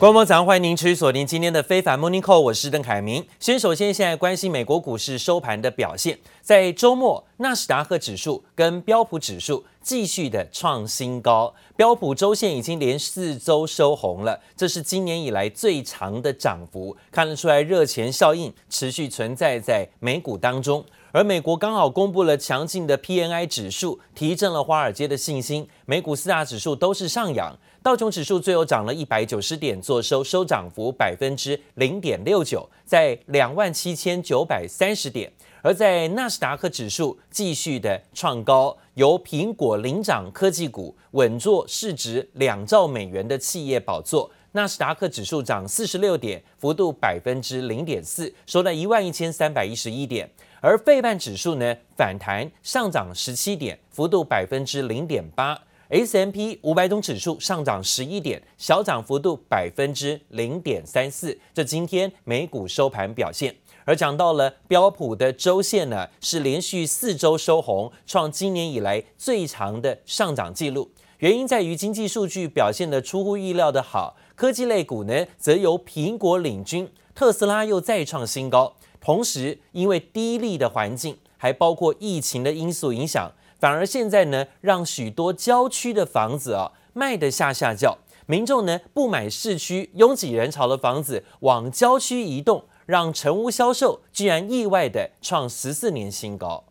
[0.00, 3.22] 观众早上欢迎您持续锁定今天的非凡 Morning Call，我是邓凯明。
[3.38, 20.82] 先首先现在关心美国股市收盘的表现，在周末纳斯达克指数跟标普指数继续的创新高，标普周线已经连四周收红了，这是今年以来最长的涨幅，看得出来热钱效应持续存在在美股当中。
[21.12, 27.54] 而美国刚好公布了强劲的 PNI 指数，提振了华尔街的信心，美股四大指数都是上扬。
[27.82, 35.32] 道琼指数最后涨了一百九十点，做收收涨幅百分之零点六九，在两万七千九百三十点。
[35.62, 44.30] 而在纳斯达克指数继续的创高，由苹果领涨科技股，稳坐市值两兆美元的企业宝座。
[44.52, 50.28] 纳斯达克指数涨四十六点，幅度百分之零点四，收在一万一千三百一十一点。
[50.60, 55.58] 而费半指数呢，反弹上涨十七点，幅度百分之零点八。
[55.90, 61.36] S M P 五百种指数上涨十一点，小涨幅度百分之零点三四。
[61.52, 63.52] 这今天美股收盘表现。
[63.84, 70.88] 而讲到了标普的周线呢，是连续四周收红，创今年以来最长的上涨记录。
[71.18, 78.76] 原因在于经济数据表现的出乎意料的好，科技类股呢则由苹果领军，特斯拉又再创新高。
[79.00, 83.32] 同时，因为低利的环境，还包括疫情的因素影响。
[83.60, 96.64] 反而现在呢，让许多郊区的房子啊卖得下下叫，民众呢不买市区拥挤人潮的房子，往郊区移动，让成屋销售居然意外的创十四年新高。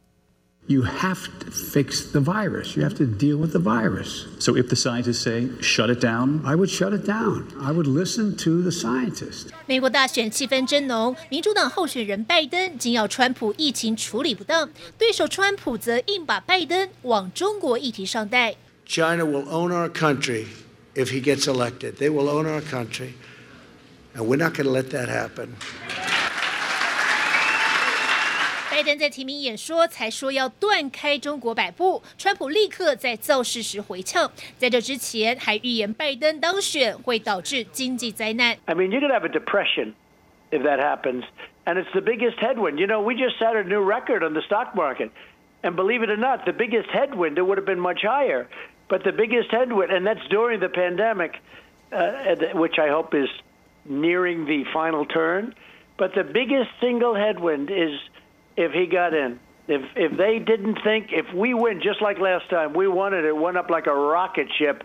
[0.68, 2.74] You have to fix the virus.
[2.74, 4.24] You have to deal with the virus.
[4.38, 7.52] So if the scientists say shut it down, I would shut it down.
[7.60, 9.52] I would listen to the scientists.
[9.66, 18.56] 美国大选气氛真浓，民主党候选人拜登紧咬川普疫情处理不当，对手川普则硬把拜登往中国议题上带。
[18.86, 20.46] China will own our country
[20.94, 21.96] if he gets elected.
[21.96, 23.12] They will own our country,
[24.14, 25.48] and we're not going to let that happen.
[28.78, 38.56] 拜登在提名演说才说要断开中国摆布，川普立刻在造势时回呛，在这之前还预言拜登当选会导致经济灾难。
[38.66, 39.94] I mean, you could have a depression
[40.50, 41.24] if that happens,
[41.64, 42.78] and it's the biggest headwind.
[42.78, 45.10] You know, we just set a new record on the stock market,
[45.62, 48.48] and believe it or not, the biggest headwind it would have been much higher,
[48.88, 51.36] but the biggest headwind, and that's during the pandemic,
[51.92, 53.28] uh, which I hope is
[53.84, 55.54] nearing the final turn.
[55.96, 58.00] But the biggest single headwind is
[58.58, 59.38] if he got in.
[59.66, 63.24] If if they didn't think if we win just like last time, we won it.
[63.24, 64.84] It went up like a rocket ship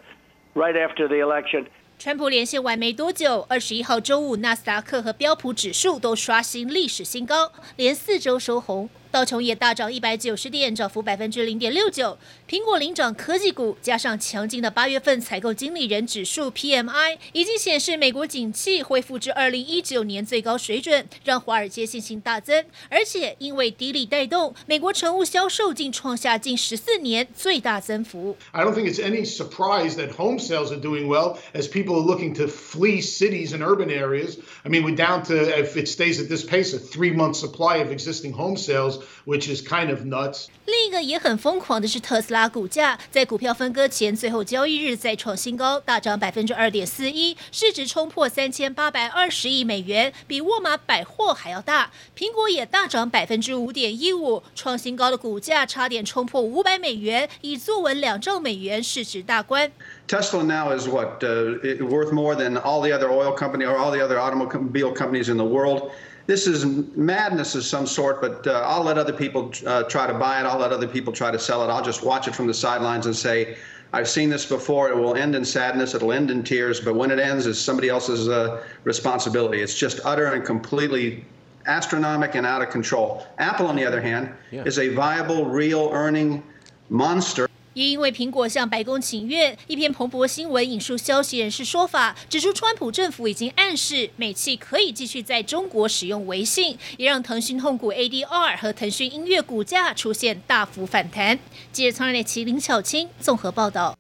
[0.55, 1.67] right after the election.
[1.97, 8.89] 川普连线完没多久，二十一号周五，纳斯达克和标普指数都刷新历史新高，连四周收红。
[9.14, 12.19] 道琼也大涨一百九十点，涨幅百分之零点六九。
[12.48, 22.64] 苹果领涨科技股，加上强劲的八月份采购经理人指数 PMI，已经显示美国景气恢复至二零一九年最高水准，让华尔街信心大增。
[22.88, 28.36] 而且因为低利带动，美国成屋销售竟创下近十四年最大增幅。
[28.50, 32.34] I don't think it's any surprise that home sales are doing well as people are looking
[32.38, 34.38] to flee cities and urban areas.
[34.64, 37.92] I mean, we're down to if it stays at this pace, a three-month supply of
[37.92, 39.03] existing home sales.
[39.25, 40.47] Which is kind of nuts.
[40.66, 51.91] 另一个也很疯狂的是特斯拉股价，在股票分割前最后交易日再创新高，大涨百分之二点四一，市值冲破三千八百二十亿美元，比沃尔玛百货还要大。
[52.16, 59.70] 苹果也大涨百分之五点一五，创新高的股价差点冲破五百美元，已坐稳两兆美元市值大关。
[60.09, 64.00] Tesla now is what uh, worth more than all the other oil company or all the
[64.00, 65.91] other automobile companies in the world.
[66.26, 66.64] This is
[66.96, 70.44] madness of some sort, but uh, I'll let other people uh, try to buy it.
[70.44, 71.72] I'll let other people try to sell it.
[71.72, 73.56] I'll just watch it from the sidelines and say,
[73.92, 74.88] I've seen this before.
[74.88, 75.94] It will end in sadness.
[75.94, 76.80] It'll end in tears.
[76.80, 79.60] But when it ends, it's somebody else's uh, responsibility.
[79.60, 81.24] It's just utter and completely
[81.66, 83.26] astronomical and out of control.
[83.38, 84.64] Apple, on the other hand, yeah.
[84.64, 86.42] is a viable, real earning
[86.88, 87.48] monster.
[87.74, 101.38] 也因为苹果向白宫请愿，一篇彭博新闻引述消息人士说法，指出川普政府已经暗示美企可以继续在中国使用微信，也让腾讯控股 ADR 和腾讯音乐股价出现大幅反弹。
[101.72, 103.96] 记者曹瑞琪、林巧清综合报道。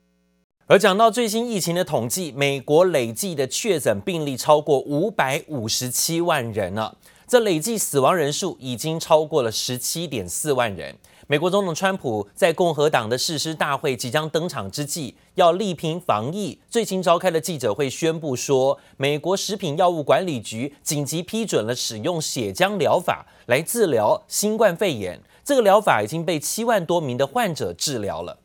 [0.66, 6.96] 而讲到最新疫情的统计，美国累计的确诊病例超过五百五十七万人了，
[7.26, 10.96] 这累计死亡人数已经超过了十七点四万人。
[11.26, 25.18] 美国总统川普在共和党的誓师大会即将登场之际，要力拼防疫，最新召开的记者会宣布说，美国食品药物管理局紧急批准了使用血浆疗法来治疗新冠肺炎。
[25.42, 28.38] 这个疗法已经被七万多名的患者治疗了。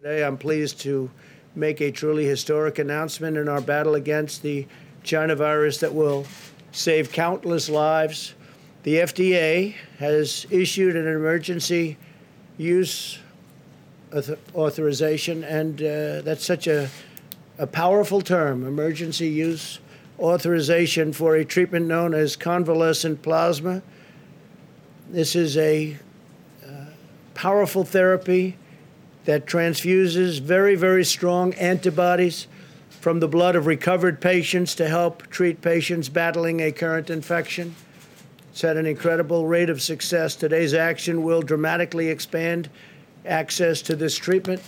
[0.00, 1.08] Today I'm pleased to
[1.54, 4.66] make a truly historic announcement in our battle against the
[5.02, 6.26] China virus that will
[6.72, 8.34] save countless lives.
[8.84, 11.96] The FDA has issued an emergency
[12.56, 13.18] use
[14.54, 16.88] authorization, and uh, that's such a,
[17.58, 19.80] a powerful term emergency use
[20.18, 23.82] authorization for a treatment known as convalescent plasma.
[25.10, 25.96] This is a
[26.64, 26.70] uh,
[27.34, 28.56] powerful therapy
[29.24, 32.46] that transfuses very, very strong antibodies
[32.88, 37.74] from the blood of recovered patients to help treat patients battling a current infection.
[38.58, 40.34] It's had an incredible rate of success.
[40.34, 42.68] Today's action will dramatically expand
[43.24, 44.60] access to this treatment.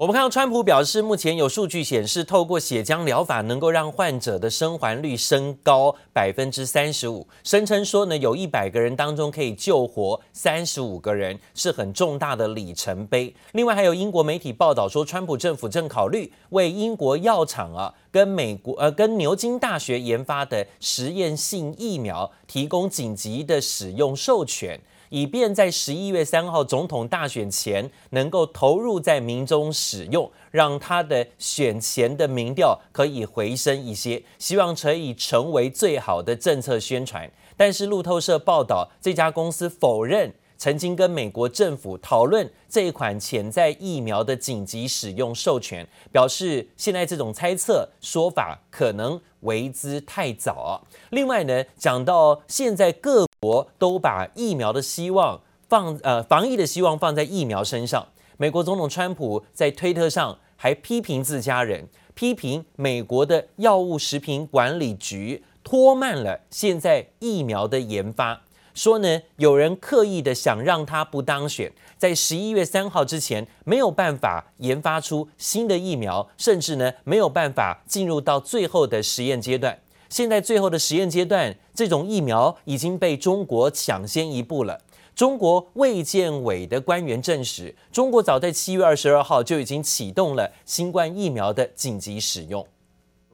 [0.00, 13.34] 我们看到，川普表示，目前有数据显示，透过血浆疗法能够让患者的生还率升高百分之三十五，声称说呢，有一百个人当中可以救活三十五个人，是很重大的里程碑。
[13.52, 24.80] 另外，还有英国媒体报道说，川普政府正考虑为英国药厂啊，跟美国呃，跟牛津大学研发的实验性疫苗提供紧急的使用授权。
[25.10, 37.30] 以便在十一月三号总统大选前能够投入在民众使用，让他的选前的民调可以回升一些，希望可以成为最好的政策宣传。
[37.56, 40.34] 但是路透社报道，这家公司否认。
[40.60, 50.86] 曾经跟美国政府讨论这一款潜在疫苗的紧急使用授权，表示现在这种猜测说法可能为之太早。
[51.12, 68.42] 另外呢，讲到现在各国都把疫苗的希望放呃防疫的希望放在疫苗身上，美国总统川普在推特上还批评自家人，批评美国的药物食品管理局拖慢了现在疫苗的研发。
[68.74, 79.78] 说呢，有人刻意的想让他不当选，在十一月三号之前没有办法研发出新的疫苗，甚至呢没有办法进入到最后的实验阶段。
[80.08, 84.80] 现在最后的实验阶段，这种疫苗已经被中国抢先一步了。
[85.14, 92.66] 中国卫健委的官员证实，中国早在七月二十二号就已经启动了新冠疫苗的紧急使用。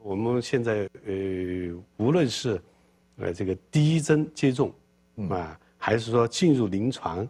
[0.03, 1.13] 我们现在呃，
[1.99, 2.61] 无论是
[3.19, 4.73] 呃这个第一针接种。
[5.31, 7.27] 啊，还是说进入临床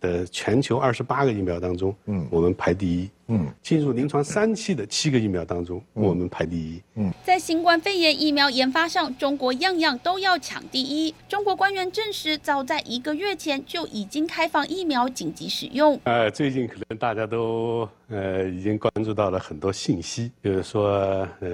[0.00, 3.10] 的全球二十八个疫苗当中，嗯，我们排第一。
[3.32, 6.82] 嗯，进入临床三期的七个疫苗当中，我们排第一。
[6.96, 11.14] 嗯，在新冠肺炎疫苗研发上，中国样样都要抢第一。
[11.28, 16.00] 中国官员证实，早在一个月前就已经开放疫苗紧急使用。
[16.02, 21.48] 呃，最近可能大家都呃已经关注到了很多信息，就是说呃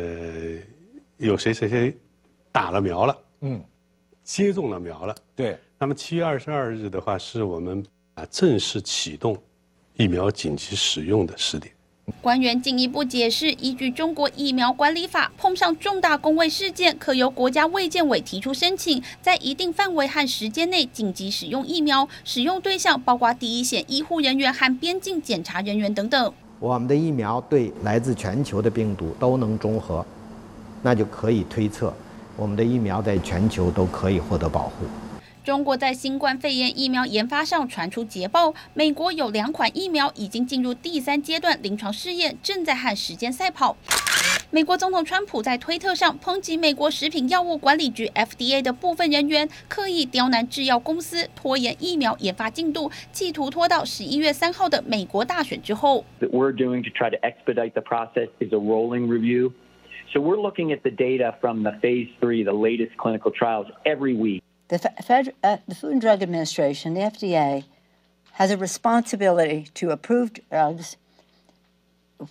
[1.19, 1.95] 有谁谁谁
[2.51, 3.63] 打了苗了，嗯，
[4.25, 5.59] 接种了苗了，对。
[5.79, 7.85] 那么七月二十二日的话，是我们
[8.15, 9.37] 啊正式启动
[9.99, 11.71] 疫苗紧急使用的时点。
[12.23, 26.33] 官员进一步解释，依据中国疫苗管理法，碰上重大公卫事件，可由国家卫健委提出申请，在一定范围和时间内紧急使用疫苗，使用对象包括第一线医护人员和边境检查人员等等。
[26.59, 30.07] 我们的疫苗对来自全球的病毒都能中和，
[30.81, 31.93] 那就可以推测，
[32.35, 34.87] 我们的疫苗在全球都可以获得保护。
[35.47, 43.77] 中国在新冠肺炎疫苗研发上传出捷报，美国有两款疫苗已经进入第三阶段临床试验，正在和时间赛跑。
[44.51, 56.05] 美国总统川普在推特上抨击美国食品药物管理局 FDA 的部分人员刻意刁难制药公司，拖延疫苗研发进度，企图拖到十一月三号的美国大选之后。
[56.19, 59.53] That we're doing to try to expedite the process is a rolling review.
[60.13, 64.17] So we're looking at the data from the phase three, the latest clinical trials every
[64.17, 64.43] week.
[64.69, 67.65] The, Fed, uh, the Food and Drug Administration, the FDA,
[68.33, 70.97] has a responsibility to approve drugs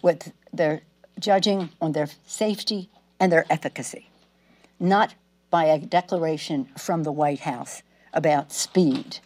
[0.02, 0.82] with their
[1.20, 2.90] judging on their safety
[3.20, 4.10] and their efficacy,
[4.80, 5.16] not
[5.50, 7.82] by a declaration from the White House
[8.14, 9.20] about speed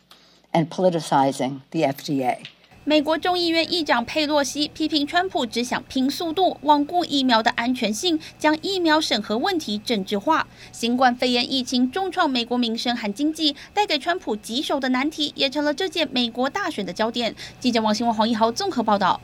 [0.53, 2.47] and politicizing the FDA.
[2.89, 10.47] 美国众议院议长佩洛西批评川普只想拼速度，罔顾疫苗的安全性，将疫苗审核问题政治化。
[10.71, 17.35] 新冠肺炎疫情重创美国民生和经济，带给川普棘手的难题，也成了这届美国大选的焦点。
[17.59, 19.21] 记者王新文、黄一豪综合报道。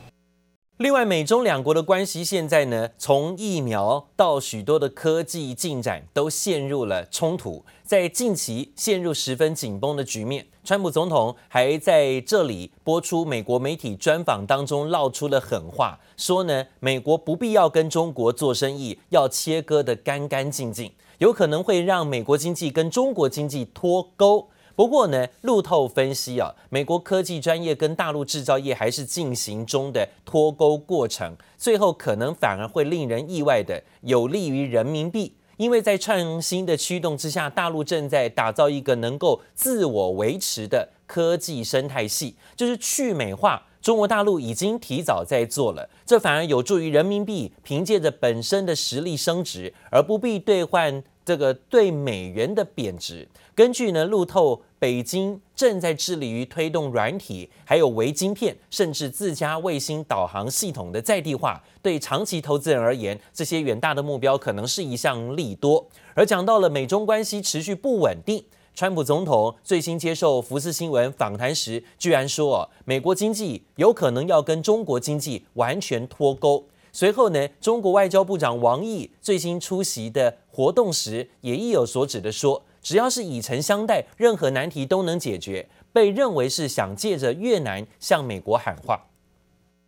[0.76, 10.44] 另外，美中两国的关系现在呢，从疫苗到许多的科技进展都陷入了冲突，在近期陷入十分紧绷的局面。
[10.64, 24.48] 川普总统还在这里播出美国媒体专访当中闹出了狠话，说呢，美国不必要跟中国做生意，要切割得干干净净，有可能会让美国经济跟中国经济脱钩。
[24.74, 43.66] 不过呢，路透分析啊，美国科技专业跟大陆制造业还是进行中的脱钩过程，最后可能反而会令人意外的有利于人民币，因为在创新的驱动之下，大陆正在打造一个能够自我维持的科技生态系，就是去美化。
[43.80, 53.28] 中国大陆已经提早在做了，这反而有助于人民币凭借着本身的实力升值，而不必兑换这个对美元的贬值。
[53.54, 61.62] 根据呢路透，北京正在致力于推动软体，还有微晶片，甚至自家卫星导航系统的在地化。
[61.80, 65.86] 对长期投资人而言，这些远大的目标可能是一项利多。
[66.14, 76.66] 而讲到了美中关系持续不稳定，川普总统最新接受福斯新闻访谈时，居然说，美国经济有可能要跟中国经济完全脱钩。
[76.92, 82.62] 随后呢，中国外交部长王毅最新出席的活动时，也意有所指的说。
[82.86, 85.66] 只要是以诚相待，任何难题都能解决。
[85.92, 89.06] 被认为是想借着越南向美国喊话。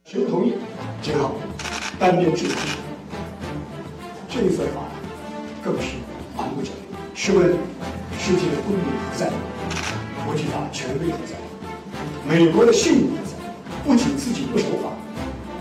[0.04, 0.54] 谁同意？
[1.00, 1.36] 最好
[1.96, 2.56] 单边制裁。
[4.28, 4.82] 这一份法
[5.62, 5.90] 更是
[6.36, 6.80] 蛮不讲理。
[7.14, 7.56] 试问
[8.18, 9.30] 世界公理何在？
[10.26, 11.36] 国际法权威何在？
[12.28, 13.36] 美国的信誉何在？
[13.84, 14.90] 不仅自己不守法，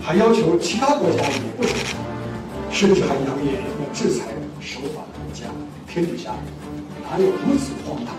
[0.02, 1.98] 还要求其他国家也不守法，
[2.72, 4.24] 甚至还扬言要制裁
[4.60, 5.44] 守法的国家。
[5.86, 6.34] 天底下。
[7.16, 8.14] 如此荒唐。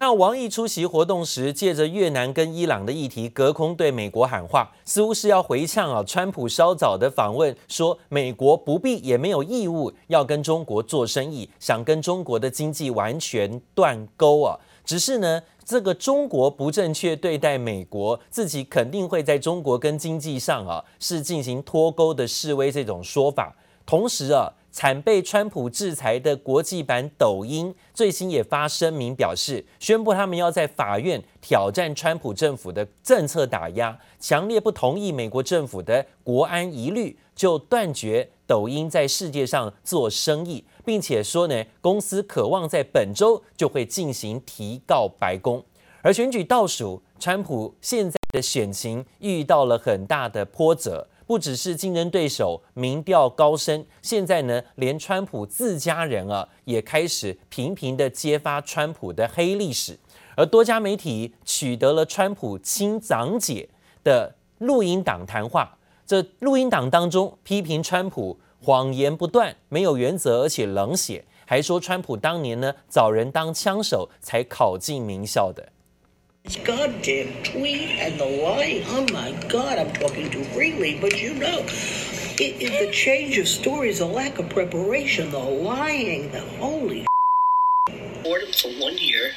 [0.00, 6.02] 那王毅出席活动时，借着越南跟伊朗的议题，隔空对美国喊话，似乎是要回呛啊。
[6.02, 14.58] 川普稍早的访问说，美国不必也没有义务要跟中国做生意，想跟中国的经济完全断钩啊。
[14.84, 23.54] 只是呢，这个中国不正确对待美国，自己肯定会在中国跟经济上啊是进行脱钩的示威这种说法。
[23.86, 24.52] 同时啊。
[24.74, 45.64] 惨被川普制裁的国际版抖音最新也发声明表示，宣布他们要在法院挑战川普政府的政策打压，强烈不同意美国政府的国安疑虑，就断绝抖音在世界上做生意，并且说呢，公司渴望在本周就会进行提告白宫。
[46.02, 51.06] 而选举倒数，川普现在的选情遇到了很大的波折。
[51.26, 59.98] 不只是竞争对手民调高升，现在呢，连川普自家人啊也开始频频的揭发川普的黑历史，
[60.36, 63.68] 而多家媒体取得了川普亲长姐
[64.02, 75.66] 的录音档谈话，这录音档当中批评川普谎言不断、没有原则，而且冷血，还说川普当年呢找人当枪手才考进名校的。
[76.43, 78.83] This goddamn tweet and the lying.
[78.87, 83.47] Oh my God, I'm talking too freely, but you know, it, it, the change of
[83.47, 87.05] stories, the lack of preparation, the lying, the holy.
[88.23, 89.31] Bored him for one year,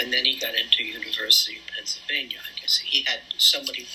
[0.00, 2.38] and then he got into University of Pennsylvania.
[2.38, 3.86] I guess he had somebody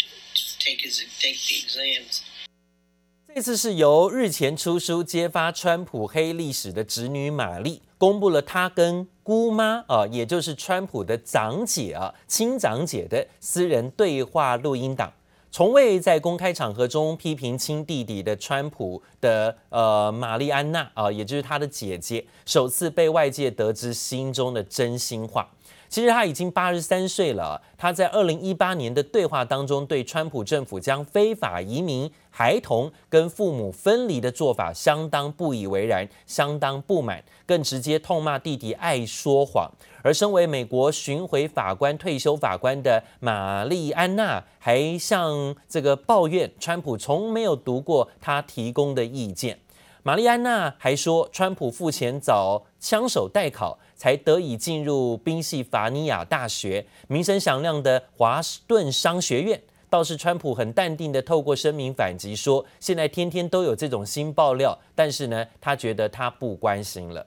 [0.60, 2.24] take his take the exams.
[3.36, 15.13] 这次是由日前出书揭发川普黑历史的侄女玛丽公布了她跟 姑妈啊，也就是川普的长姐啊，亲长姐的私人对话录音档。
[15.51, 25.47] 从未在公开场合中批评亲弟弟的川普的呃玛丽安娜啊，也就是他的姐姐，首次被外界得知心中的真心话。
[25.89, 27.61] 其实他已经八十三岁了。
[27.77, 39.71] 他在二零一八年的对话当中，对川普政府将非法移民孩童跟父母分离的做法相当不以为然，相当不满，更直接痛骂弟弟爱说谎。
[40.03, 49.59] 而身为美国巡回法官退休法官的玛丽安娜，还向这个抱怨川普从没有读过他提供的意见。
[50.05, 53.79] 玛丽安娜还说，川普付钱找枪手代考。
[53.99, 59.61] 才得以进入宾夕法尼亚大学，名声响亮的华顿商学院。
[59.91, 67.27] 倒是川普很淡定地透过声明反击说，现在天天都有这种新爆料，但是呢，他觉得他不关心了。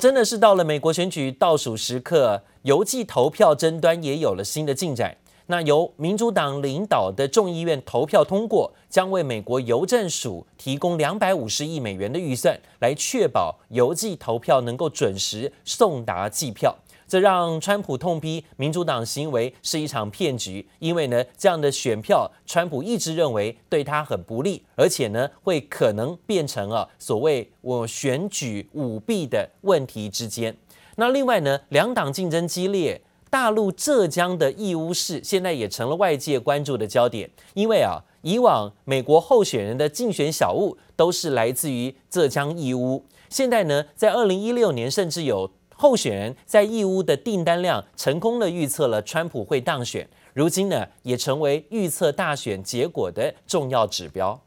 [0.00, 5.16] 真的是到了美国选举倒数时刻，邮寄投票争端也有了新的进展。
[5.48, 16.76] 那由民主党领导的众议院投票通过，将为美国邮政署提供两百五十亿美元的预算，来确保邮寄投票能够准时送达计票。
[17.06, 30.56] 这让川普痛批民主党行为是一场骗局，因为呢，这样的选票，川普一直认为对他很不利，而且呢，会可能变成啊所谓我选举舞弊的问题之间。
[30.96, 33.00] 那另外呢，两党竞争激烈。
[33.28, 54.40] 大陆浙江的义乌市现在也成了外界关注的焦点，因为啊，以往美国候选人的竞选小物都是来自于浙江义乌，现在呢，在二零一六年，甚至有候选人在义乌的订单量成功的预测了川普会当选，如今呢，也成为预测大选结果的重要指标。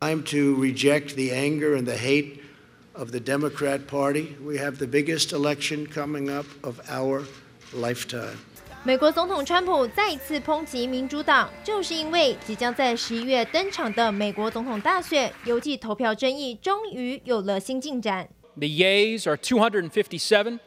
[0.00, 2.38] I'm to reject the anger and the hate
[2.94, 4.36] of the Democrat Party.
[4.42, 7.24] We have the biggest election coming up of our
[7.74, 8.36] lifetime.
[8.84, 18.28] 美国总统川普再一次抨击民主党，就是因为即将在十一月登场的美国总统大选邮寄投票争议终于有了新进展。
[18.56, 20.58] The yeas are 257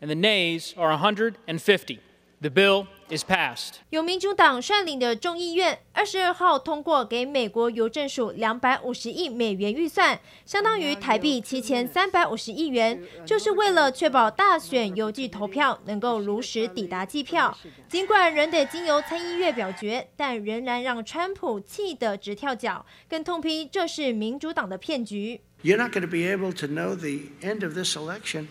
[0.00, 1.98] and the nays are 150.
[2.40, 3.74] The bill is passed.
[3.90, 17.56] 由民主党率领的众议院二十二号通过给美国邮政署两百五十亿美元预算，相当于台币七千三百五十亿元，就是为了确保大选邮寄投票能够如实抵达计票。
[17.88, 25.40] 尽管仍得经由参议院表决，但仍然让川普气得直跳脚，更痛批这是民主党的骗局。
[25.62, 28.48] You're not going to be able to know the end of this election,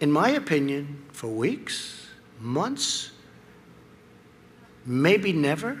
[0.00, 2.02] in my opinion, for weeks.
[2.40, 3.10] months,
[4.85, 5.77] maybe never,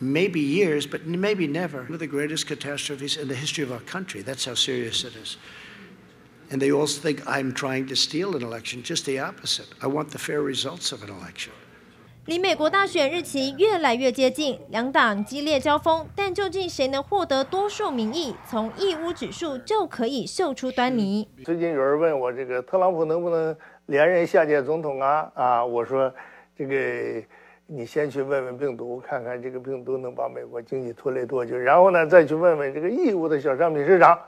[0.00, 1.82] maybe years, but maybe never.
[1.82, 4.22] One of the greatest catastrophes in the history of our country.
[4.22, 5.36] That's how serious it is.
[6.50, 8.82] And they all think I'm trying to steal an election.
[8.82, 9.68] Just the opposite.
[9.82, 11.52] I want the fair results of an election.
[12.26, 18.34] 离美国大选日期越来越接近，两党激烈交锋，但究竟谁能获得多数民意？
[18.46, 21.26] 从义乌指数就可以嗅出端倪。
[21.42, 25.32] 最近有人问我，这个特朗普能不能连任下届总统啊？
[25.34, 26.14] 啊，我说，
[26.54, 27.22] 这个
[27.65, 34.19] 你先去问问病毒，看看这个病毒能把美国经济拖累多久，然后呢，再去问问这个义乌的小商品市场。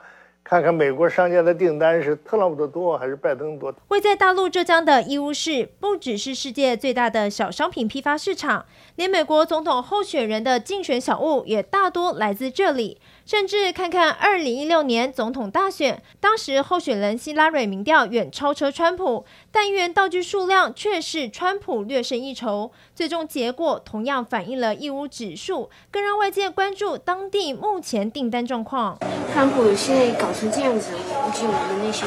[0.47, 3.73] 看看美国商家的订单是特朗普的多还是拜登多？
[3.87, 8.63] 位在大陆浙江的义乌市，不只是世界最大的小商品批发市场，
[8.95, 13.01] 连美国总统候选人的竞选小物也大多来自这里。
[13.25, 22.71] 甚至看看二零一六年总统大选，当时候选人希拉蕊民调远超车川普，但议员道具数量却是川普略胜一筹。
[22.93, 28.99] 最终结果同样反映了义乌指数，更让外界关注当地目前订单状况。
[29.33, 32.05] 川普现在搞成这样子，我估计我们那些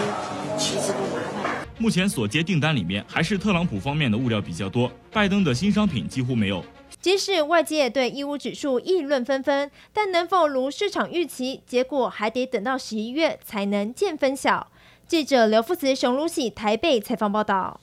[0.56, 1.66] 棋子不麻烦。
[1.78, 6.62] 目前所接订单里面，还是特朗普方面的物料比较多，拜登的新商品几乎没有。
[7.00, 14.68] 即使外界对义乌指数议论纷纷，但能否如市场预期，结果还得等到十一月才能见分晓。
[15.06, 17.80] 记者刘富慈、熊如喜台北采访报道。